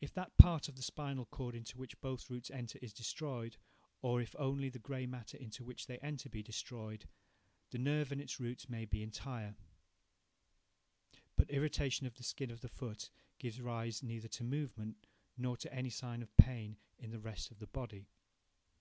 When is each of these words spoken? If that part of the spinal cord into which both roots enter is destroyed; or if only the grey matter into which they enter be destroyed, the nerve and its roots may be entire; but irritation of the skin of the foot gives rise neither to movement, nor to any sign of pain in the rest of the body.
If 0.00 0.12
that 0.14 0.36
part 0.38 0.66
of 0.68 0.74
the 0.74 0.82
spinal 0.82 1.24
cord 1.26 1.54
into 1.54 1.78
which 1.78 2.00
both 2.00 2.28
roots 2.28 2.50
enter 2.50 2.80
is 2.82 2.92
destroyed; 2.92 3.58
or 4.00 4.20
if 4.20 4.34
only 4.36 4.68
the 4.70 4.80
grey 4.80 5.06
matter 5.06 5.36
into 5.38 5.62
which 5.62 5.86
they 5.86 5.98
enter 5.98 6.28
be 6.28 6.42
destroyed, 6.42 7.06
the 7.70 7.78
nerve 7.78 8.10
and 8.10 8.20
its 8.20 8.40
roots 8.40 8.68
may 8.68 8.86
be 8.86 9.04
entire; 9.04 9.54
but 11.36 11.48
irritation 11.48 12.08
of 12.08 12.16
the 12.16 12.24
skin 12.24 12.50
of 12.50 12.60
the 12.60 12.68
foot 12.68 13.08
gives 13.38 13.60
rise 13.60 14.02
neither 14.02 14.26
to 14.26 14.42
movement, 14.42 15.06
nor 15.36 15.56
to 15.58 15.72
any 15.72 15.90
sign 15.90 16.22
of 16.22 16.36
pain 16.36 16.76
in 16.98 17.12
the 17.12 17.20
rest 17.20 17.52
of 17.52 17.60
the 17.60 17.68
body. 17.68 18.08